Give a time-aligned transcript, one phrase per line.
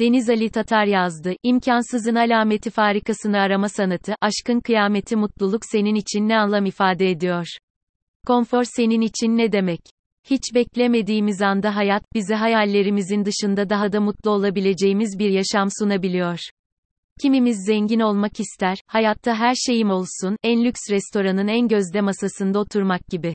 [0.00, 1.32] Deniz Ali Tatar yazdı.
[1.42, 7.46] İmkansızın alameti farikasını arama sanatı, aşkın kıyameti mutluluk senin için ne anlam ifade ediyor?
[8.26, 9.80] Konfor senin için ne demek?
[10.30, 16.38] Hiç beklemediğimiz anda hayat, bize hayallerimizin dışında daha da mutlu olabileceğimiz bir yaşam sunabiliyor.
[17.22, 23.08] Kimimiz zengin olmak ister, hayatta her şeyim olsun, en lüks restoranın en gözde masasında oturmak
[23.08, 23.34] gibi.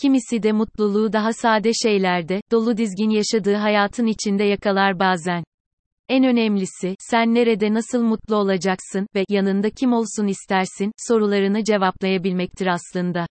[0.00, 5.44] Kimisi de mutluluğu daha sade şeylerde, dolu dizgin yaşadığı hayatın içinde yakalar bazen.
[6.08, 13.26] En önemlisi, sen nerede nasıl mutlu olacaksın ve yanında kim olsun istersin sorularını cevaplayabilmektir aslında.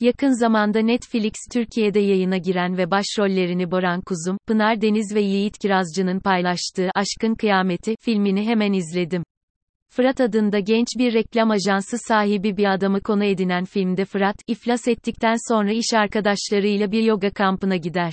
[0.00, 6.20] Yakın zamanda Netflix Türkiye'de yayına giren ve başrollerini Boran Kuzum, Pınar Deniz ve Yiğit Kirazcı'nın
[6.20, 9.22] paylaştığı Aşkın Kıyameti filmini hemen izledim.
[9.88, 15.36] Fırat adında genç bir reklam ajansı sahibi bir adamı konu edinen filmde Fırat, iflas ettikten
[15.48, 18.12] sonra iş arkadaşlarıyla bir yoga kampına gider.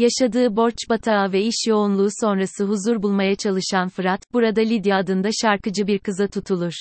[0.00, 5.86] Yaşadığı borç batağı ve iş yoğunluğu sonrası huzur bulmaya çalışan Fırat, burada Lidya adında şarkıcı
[5.86, 6.72] bir kıza tutulur.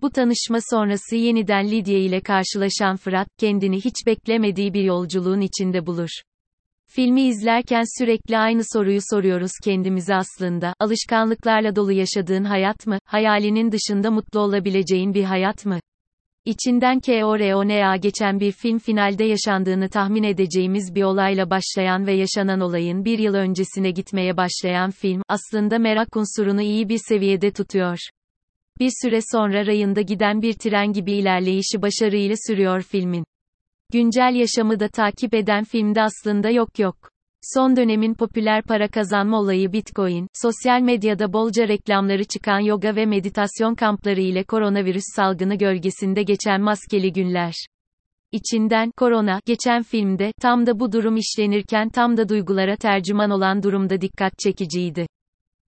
[0.00, 6.08] Bu tanışma sonrası yeniden Lidya ile karşılaşan Fırat, kendini hiç beklemediği bir yolculuğun içinde bulur.
[6.86, 14.10] Filmi izlerken sürekli aynı soruyu soruyoruz kendimize aslında, alışkanlıklarla dolu yaşadığın hayat mı, hayalinin dışında
[14.10, 15.80] mutlu olabileceğin bir hayat mı?
[16.46, 23.04] İçinden KORONA geçen bir film finalde yaşandığını tahmin edeceğimiz bir olayla başlayan ve yaşanan olayın
[23.04, 27.98] bir yıl öncesine gitmeye başlayan film, aslında merak unsurunu iyi bir seviyede tutuyor.
[28.80, 33.24] Bir süre sonra rayında giden bir tren gibi ilerleyişi başarıyla sürüyor filmin.
[33.92, 37.10] Güncel yaşamı da takip eden filmde aslında yok yok.
[37.54, 43.74] Son dönemin popüler para kazanma olayı Bitcoin, sosyal medyada bolca reklamları çıkan yoga ve meditasyon
[43.74, 47.54] kampları ile koronavirüs salgını gölgesinde geçen maskeli günler.
[48.32, 54.00] İçinden, korona, geçen filmde, tam da bu durum işlenirken tam da duygulara tercüman olan durumda
[54.00, 55.06] dikkat çekiciydi.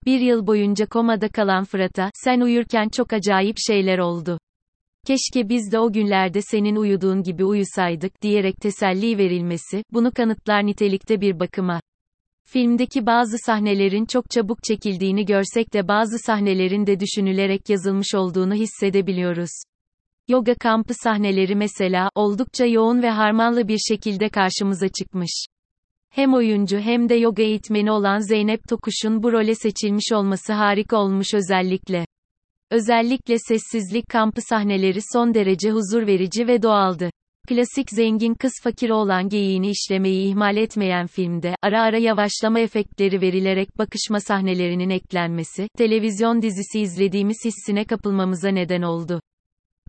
[0.06, 4.40] Bir yıl boyunca komada kalan Fırat'a, sen uyurken çok acayip şeyler oldu.
[5.08, 11.22] Keşke biz de o günlerde senin uyuduğun gibi uyusaydık diyerek teselli verilmesi, bunu kanıtlar nitelikte
[11.22, 11.82] bir bakıma.
[12.46, 19.50] Filmdeki bazı sahnelerin çok çabuk çekildiğini görsek de bazı sahnelerin de düşünülerek yazılmış olduğunu hissedebiliyoruz.
[20.28, 25.46] Yoga kampı sahneleri mesela, oldukça yoğun ve harmanlı bir şekilde karşımıza çıkmış.
[26.10, 31.34] Hem oyuncu hem de yoga eğitmeni olan Zeynep Tokuş'un bu role seçilmiş olması harika olmuş
[31.34, 32.06] özellikle.
[32.72, 37.10] Özellikle sessizlik kampı sahneleri son derece huzur verici ve doğaldı.
[37.48, 43.78] Klasik zengin kız fakir olan geyiğini işlemeyi ihmal etmeyen filmde, ara ara yavaşlama efektleri verilerek
[43.78, 49.22] bakışma sahnelerinin eklenmesi, televizyon dizisi izlediğimiz hissine kapılmamıza neden oldu.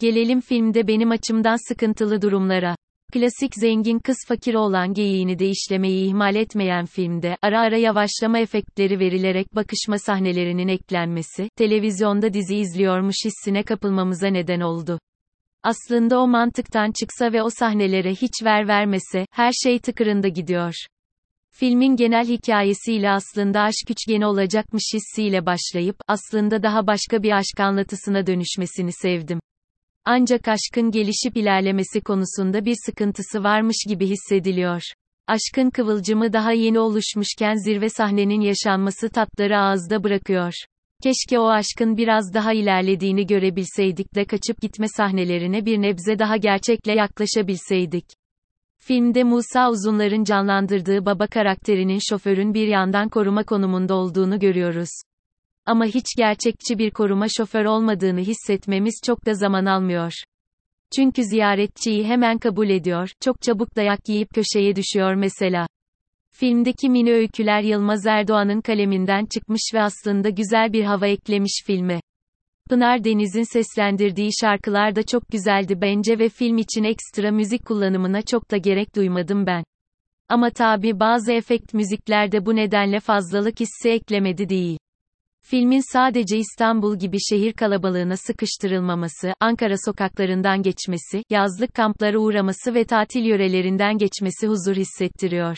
[0.00, 2.76] Gelelim filmde benim açımdan sıkıntılı durumlara.
[3.12, 8.98] Klasik zengin kız fakir olan geyiğini de işlemeyi ihmal etmeyen filmde, ara ara yavaşlama efektleri
[8.98, 14.98] verilerek bakışma sahnelerinin eklenmesi, televizyonda dizi izliyormuş hissine kapılmamıza neden oldu.
[15.62, 20.74] Aslında o mantıktan çıksa ve o sahnelere hiç ver vermese, her şey tıkırında gidiyor.
[21.52, 28.26] Filmin genel hikayesiyle aslında aşk üçgeni olacakmış hissiyle başlayıp, aslında daha başka bir aşk anlatısına
[28.26, 29.40] dönüşmesini sevdim.
[30.08, 34.82] Ancak aşkın gelişip ilerlemesi konusunda bir sıkıntısı varmış gibi hissediliyor.
[35.26, 40.52] Aşkın kıvılcımı daha yeni oluşmuşken zirve sahnenin yaşanması tatları ağızda bırakıyor.
[41.02, 46.92] Keşke o aşkın biraz daha ilerlediğini görebilseydik de kaçıp gitme sahnelerine bir nebze daha gerçekle
[46.92, 48.04] yaklaşabilseydik.
[48.78, 54.90] Filmde Musa Uzunlar'ın canlandırdığı baba karakterinin şoförün bir yandan koruma konumunda olduğunu görüyoruz.
[55.66, 60.12] Ama hiç gerçekçi bir koruma şoför olmadığını hissetmemiz çok da zaman almıyor.
[60.96, 65.66] Çünkü ziyaretçiyi hemen kabul ediyor, çok çabuk dayak yiyip köşeye düşüyor mesela.
[66.32, 72.00] Filmdeki mini öyküler Yılmaz Erdoğan'ın kaleminden çıkmış ve aslında güzel bir hava eklemiş filme.
[72.70, 78.50] Pınar Deniz'in seslendirdiği şarkılar da çok güzeldi bence ve film için ekstra müzik kullanımına çok
[78.50, 79.64] da gerek duymadım ben.
[80.28, 84.78] Ama tabi bazı efekt müziklerde bu nedenle fazlalık hissi eklemedi değil.
[85.50, 93.24] Filmin sadece İstanbul gibi şehir kalabalığına sıkıştırılmaması, Ankara sokaklarından geçmesi, yazlık kamplara uğraması ve tatil
[93.24, 95.56] yörelerinden geçmesi huzur hissettiriyor.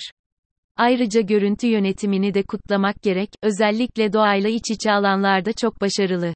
[0.77, 6.35] Ayrıca görüntü yönetimini de kutlamak gerek, özellikle doğayla iç içe alanlarda çok başarılı.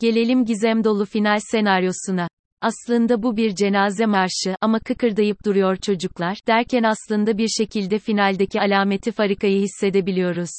[0.00, 2.28] Gelelim gizem dolu final senaryosuna.
[2.60, 9.12] Aslında bu bir cenaze marşı ama kıkırdayıp duruyor çocuklar derken aslında bir şekilde finaldeki alameti
[9.12, 10.50] farikayı hissedebiliyoruz.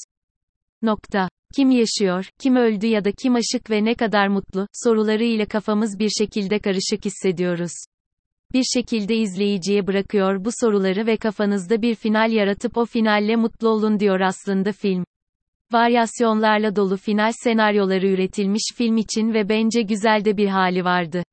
[0.81, 1.29] Nokta.
[1.55, 5.99] Kim yaşıyor, kim öldü ya da kim aşık ve ne kadar mutlu, soruları ile kafamız
[5.99, 7.71] bir şekilde karışık hissediyoruz.
[8.53, 13.99] Bir şekilde izleyiciye bırakıyor bu soruları ve kafanızda bir final yaratıp o finalle mutlu olun
[13.99, 15.03] diyor aslında film.
[15.71, 21.23] Varyasyonlarla dolu final senaryoları üretilmiş film için ve bence güzel de bir hali vardı.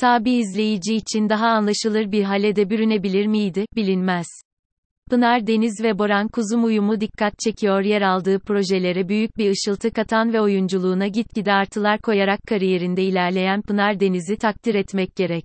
[0.00, 4.26] Tabi izleyici için daha anlaşılır bir hale de bürünebilir miydi, bilinmez.
[5.10, 10.32] Pınar Deniz ve Boran Kuzum uyumu dikkat çekiyor yer aldığı projelere büyük bir ışıltı katan
[10.32, 15.44] ve oyunculuğuna gitgide artılar koyarak kariyerinde ilerleyen Pınar Deniz'i takdir etmek gerek.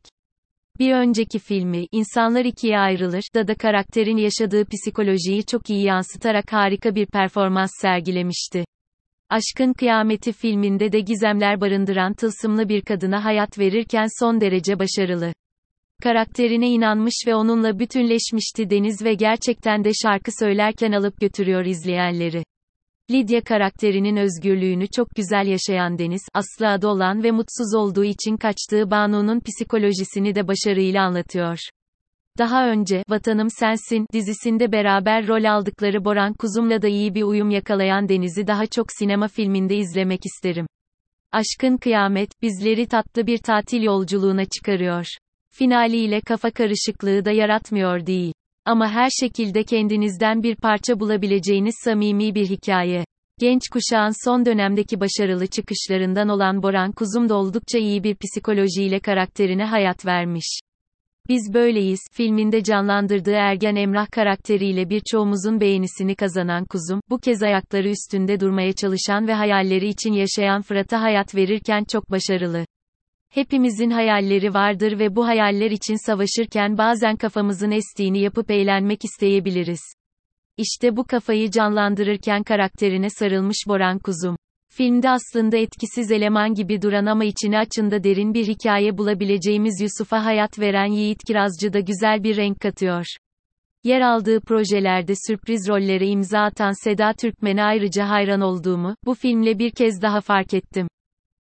[0.80, 6.96] Bir önceki filmi, İnsanlar ikiye ayrılır, da da karakterin yaşadığı psikolojiyi çok iyi yansıtarak harika
[6.96, 8.66] bir performans sergilemişti.
[9.30, 15.34] Aşkın Kıyameti filminde de gizemler barındıran tılsımlı bir kadına hayat verirken son derece başarılı.
[16.04, 22.44] Karakterine inanmış ve onunla bütünleşmişti Deniz ve gerçekten de şarkı söylerken alıp götürüyor izleyenleri.
[23.12, 28.92] Lydia karakterinin özgürlüğünü çok güzel yaşayan Deniz, aslı adı olan ve mutsuz olduğu için kaçtığı
[28.92, 31.58] Banu'nun psikolojisini de başarıyla anlatıyor.
[32.38, 38.10] Daha önce, Vatanım Sensin, dizisinde beraber rol aldıkları Boran Kuzum'la da iyi bir uyum yakalayan
[38.10, 40.68] Deniz'i daha çok sinema filminde izlemek isterim.
[41.32, 45.06] Aşkın Kıyamet, bizleri tatlı bir tatil yolculuğuna çıkarıyor.
[45.52, 48.34] Finaliyle kafa karışıklığı da yaratmıyor değil.
[48.66, 53.06] Ama her şekilde kendinizden bir parça bulabileceğiniz samimi bir hikaye.
[53.40, 59.66] Genç kuşağın son dönemdeki başarılı çıkışlarından olan Boran Kuzum da oldukça iyi bir psikolojiyle karakterine
[59.66, 60.60] hayat vermiş.
[61.30, 68.40] Biz Böyleyiz filminde canlandırdığı ergen Emrah karakteriyle birçoğumuzun beğenisini kazanan Kuzum, bu kez ayakları üstünde
[68.40, 72.66] durmaya çalışan ve hayalleri için yaşayan Fırat'a hayat verirken çok başarılı.
[73.30, 79.82] Hepimizin hayalleri vardır ve bu hayaller için savaşırken bazen kafamızın estiğini yapıp eğlenmek isteyebiliriz.
[80.58, 84.36] İşte bu kafayı canlandırırken karakterine sarılmış Boran Kuzum.
[84.70, 90.60] Filmde aslında etkisiz eleman gibi duran ama içine açında derin bir hikaye bulabileceğimiz Yusuf'a hayat
[90.60, 93.06] veren Yiğit Kirazcı da güzel bir renk katıyor.
[93.84, 99.72] Yer aldığı projelerde sürpriz rollere imza atan Seda Türkmen'e ayrıca hayran olduğumu, bu filmle bir
[99.72, 100.88] kez daha fark ettim.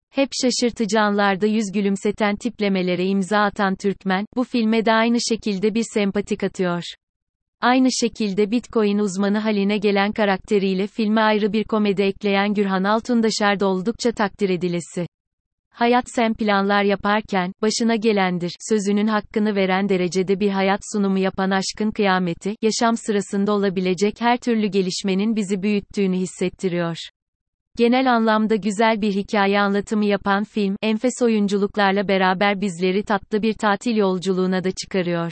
[0.10, 5.84] Hep şaşırtıcı anlarda yüz gülümseten tiplemelere imza atan Türkmen, bu filme de aynı şekilde bir
[5.94, 6.84] sempatik atıyor.
[7.62, 13.68] Aynı şekilde Bitcoin uzmanı haline gelen karakteriyle filme ayrı bir komedi ekleyen Gürhan Altundaşar da
[13.68, 15.08] oldukça takdir edilesi.
[15.70, 21.92] Hayat sen planlar yaparken, başına gelendir, sözünün hakkını veren derecede bir hayat sunumu yapan aşkın
[21.92, 26.98] kıyameti, yaşam sırasında olabilecek her türlü gelişmenin bizi büyüttüğünü hissettiriyor.
[27.78, 33.96] Genel anlamda güzel bir hikaye anlatımı yapan film, enfes oyunculuklarla beraber bizleri tatlı bir tatil
[33.96, 35.32] yolculuğuna da çıkarıyor.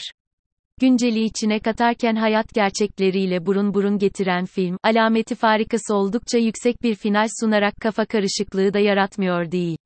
[0.81, 7.27] Günceli içine katarken hayat gerçekleriyle burun burun getiren film, alameti farikası oldukça yüksek bir final
[7.39, 9.77] sunarak kafa karışıklığı da yaratmıyor değil.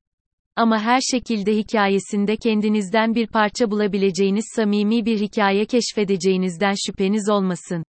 [0.56, 7.84] Ama her şekilde hikayesinde kendinizden bir parça bulabileceğiniz samimi bir hikaye keşfedeceğinizden şüpheniz olmasın.